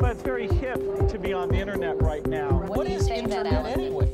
[0.00, 2.48] But it's very hip to be on the internet right now.
[2.52, 4.06] What, what is internet anyway?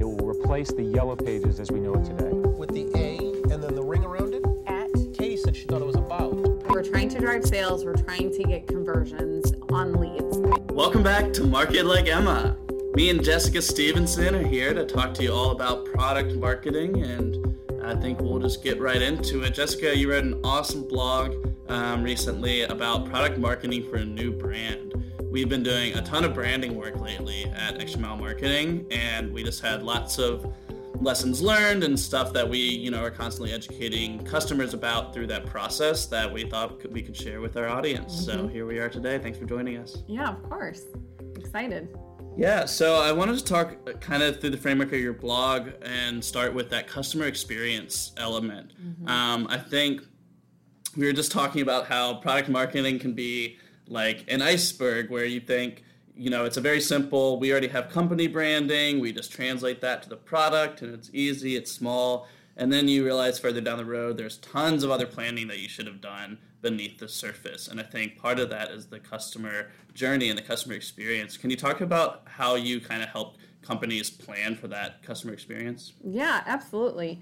[0.00, 2.30] It will replace the yellow pages as we know it today.
[2.32, 4.42] With the A and then the ring around it?
[4.66, 4.90] At.
[5.12, 6.34] Katie said she thought it was about.
[6.70, 10.38] We're trying to drive sales, we're trying to get conversions on leads.
[10.72, 12.56] Welcome back to Market Like Emma.
[12.94, 17.84] Me and Jessica Stevenson are here to talk to you all about product marketing, and
[17.84, 19.52] I think we'll just get right into it.
[19.52, 21.34] Jessica, you read an awesome blog
[21.68, 24.94] um, recently about product marketing for a new brand.
[25.34, 29.60] We've been doing a ton of branding work lately at Mile Marketing, and we just
[29.60, 30.54] had lots of
[31.00, 35.44] lessons learned and stuff that we, you know, are constantly educating customers about through that
[35.44, 38.14] process that we thought we could share with our audience.
[38.14, 38.42] Mm-hmm.
[38.42, 39.18] So here we are today.
[39.18, 40.04] Thanks for joining us.
[40.06, 40.82] Yeah, of course.
[41.34, 41.88] Excited.
[42.36, 45.70] Yeah, so I wanted to talk uh, kind of through the framework of your blog
[45.82, 48.72] and start with that customer experience element.
[48.80, 49.08] Mm-hmm.
[49.08, 50.00] Um, I think
[50.96, 55.40] we were just talking about how product marketing can be like an iceberg where you
[55.40, 55.84] think,
[56.16, 60.02] you know, it's a very simple, we already have company branding, we just translate that
[60.02, 62.28] to the product and it's easy, it's small.
[62.56, 65.68] And then you realize further down the road, there's tons of other planning that you
[65.68, 67.66] should have done beneath the surface.
[67.66, 71.36] And I think part of that is the customer journey and the customer experience.
[71.36, 75.94] Can you talk about how you kind of help companies plan for that customer experience?
[76.02, 77.20] Yeah, absolutely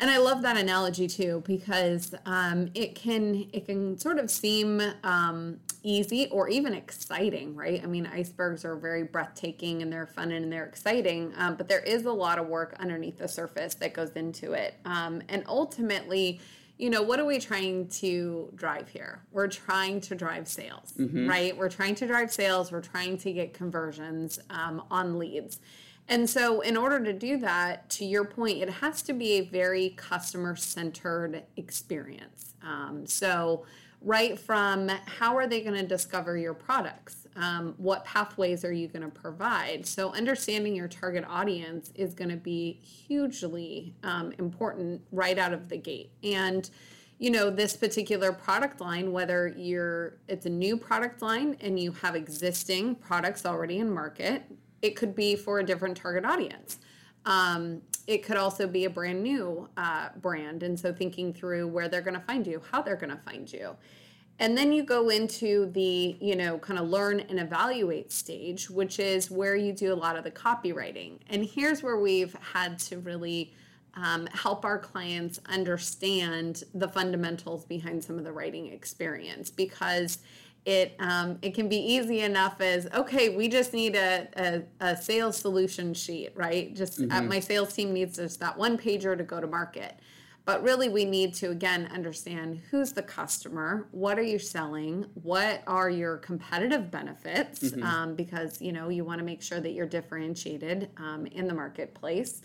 [0.00, 4.80] and I love that analogy too because um, it can it can sort of seem
[5.02, 7.82] um, easy or even exciting, right?
[7.82, 11.80] I mean, icebergs are very breathtaking and they're fun and they're exciting, um, but there
[11.80, 16.40] is a lot of work underneath the surface that goes into it, um, and ultimately.
[16.80, 19.20] You know, what are we trying to drive here?
[19.32, 21.28] We're trying to drive sales, mm-hmm.
[21.28, 21.56] right?
[21.56, 22.70] We're trying to drive sales.
[22.70, 25.58] We're trying to get conversions um, on leads.
[26.08, 29.40] And so, in order to do that, to your point, it has to be a
[29.42, 32.54] very customer centered experience.
[32.62, 33.66] Um, so,
[34.00, 37.26] right from how are they going to discover your products?
[37.36, 39.86] Um, what pathways are you going to provide?
[39.86, 45.68] So, understanding your target audience is going to be hugely um, important right out of
[45.68, 46.10] the gate.
[46.22, 46.68] And
[47.20, 51.90] you know this particular product line whether you're it's a new product line and you
[51.90, 54.44] have existing products already in market
[54.82, 56.78] it could be for a different target audience.
[57.24, 60.62] Um, it could also be a brand new uh, brand.
[60.62, 63.52] And so thinking through where they're going to find you, how they're going to find
[63.52, 63.76] you.
[64.38, 68.98] And then you go into the, you know, kind of learn and evaluate stage, which
[68.98, 71.18] is where you do a lot of the copywriting.
[71.28, 73.52] And here's where we've had to really
[73.92, 80.18] um, help our clients understand the fundamentals behind some of the writing experience because
[80.68, 84.96] it um, it can be easy enough as okay we just need a, a, a
[84.96, 87.12] sales solution sheet right just uh, mm-hmm.
[87.12, 89.98] uh, my sales team needs just that one pager to go to market
[90.44, 95.62] but really we need to again understand who's the customer what are you selling what
[95.66, 97.82] are your competitive benefits mm-hmm.
[97.82, 101.54] um, because you know you want to make sure that you're differentiated um, in the
[101.54, 102.42] marketplace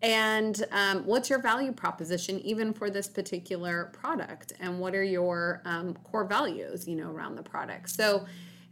[0.00, 4.52] and um, what's your value proposition even for this particular product?
[4.60, 7.90] And what are your um, core values you know around the product?
[7.90, 8.24] So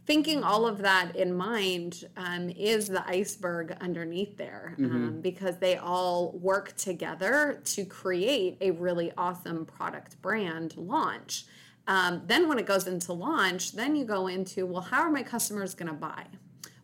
[0.05, 4.95] thinking all of that in mind um, is the iceberg underneath there mm-hmm.
[4.95, 11.45] Um, because they all work together to create a really awesome product brand launch.
[11.89, 15.23] Um, then when it goes into launch then you go into well how are my
[15.23, 16.25] customers going to buy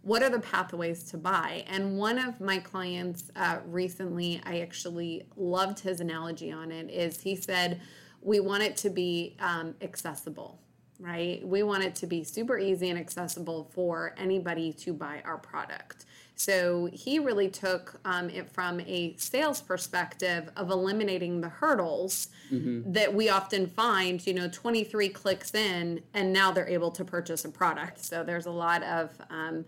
[0.04, 1.64] what are the pathways to buy?
[1.68, 7.22] And one of my clients uh, recently, I actually loved his analogy on it, is
[7.22, 7.82] he said,
[8.22, 10.60] We want it to be um, accessible,
[11.00, 11.46] right?
[11.48, 16.06] We want it to be super easy and accessible for anybody to buy our product.
[16.36, 22.92] So he really took um, it from a sales perspective of eliminating the hurdles mm-hmm.
[22.92, 27.46] that we often find, you know, 23 clicks in and now they're able to purchase
[27.46, 28.04] a product.
[28.04, 29.64] So there's a lot of, um,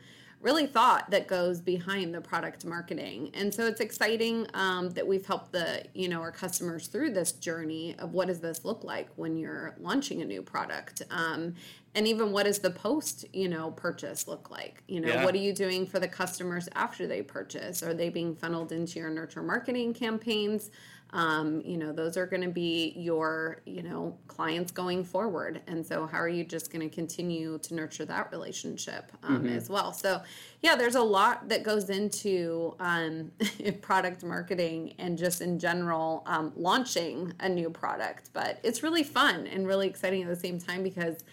[0.45, 3.31] really thought that goes behind the product marketing.
[3.33, 7.31] And so it's exciting um, that we've helped the you know our customers through this
[7.31, 11.01] journey of what does this look like when you're launching a new product.
[11.09, 11.55] Um,
[11.95, 14.83] and even what does the post you know purchase look like?
[14.87, 15.25] You know yeah.
[15.25, 17.81] what are you doing for the customers after they purchase?
[17.81, 20.69] Are they being funneled into your nurture marketing campaigns?
[21.11, 25.61] Um, you know those are going to be your you know clients going forward.
[25.67, 29.55] And so how are you just going to continue to nurture that relationship um, mm-hmm.
[29.55, 29.93] as well?
[29.93, 30.21] So
[30.61, 33.31] yeah there's a lot that goes into um,
[33.81, 38.31] product marketing and just in general um, launching a new product.
[38.33, 41.23] But it's really fun and really exciting at the same time because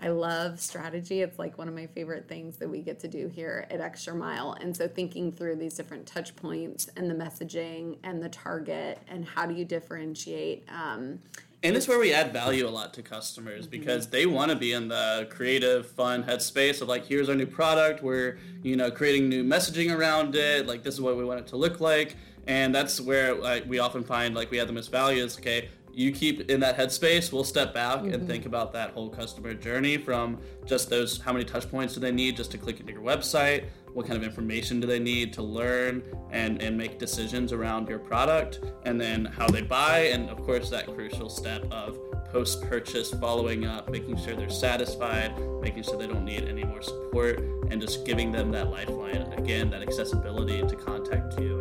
[0.00, 1.22] I love strategy.
[1.22, 4.14] It's like one of my favorite things that we get to do here at Extra
[4.14, 4.56] Mile.
[4.60, 9.24] And so thinking through these different touch points and the messaging and the target and
[9.24, 11.18] how do you differentiate um,
[11.64, 14.72] And it's where we add value a lot to customers because they want to be
[14.72, 18.00] in the creative, fun headspace of like, here's our new product.
[18.00, 20.68] We're, you know, creating new messaging around it.
[20.68, 22.16] Like, this is what we want it to look like.
[22.46, 25.68] And that's where like we often find like we add the most value is okay.
[25.98, 27.32] You keep in that headspace.
[27.32, 28.46] We'll step back and think mm-hmm.
[28.46, 32.36] about that whole customer journey from just those how many touch points do they need
[32.36, 33.64] just to click into your website
[33.94, 37.98] what kind of information do they need to learn and, and make decisions around your
[37.98, 41.98] product and then how they buy and of course that crucial step of
[42.30, 47.40] post-purchase following up making sure they're satisfied making sure they don't need any more support
[47.70, 51.57] and just giving them that lifeline again that accessibility to contact you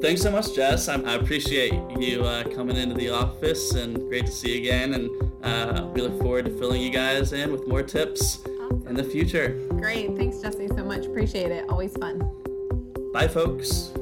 [0.00, 4.32] thanks so much jess i appreciate you uh, coming into the office and great to
[4.32, 5.10] see you again and
[5.42, 8.44] uh, we look forward to filling you guys in with more tips
[8.86, 10.16] in the future Great.
[10.16, 11.06] Thanks, Jesse, so much.
[11.06, 11.68] Appreciate it.
[11.68, 12.18] Always fun.
[13.12, 13.92] Bye, folks.